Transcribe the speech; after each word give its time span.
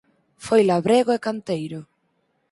Foi 0.45 0.61
labrego 0.69 1.11
e 1.17 1.23
canteiro. 1.27 1.79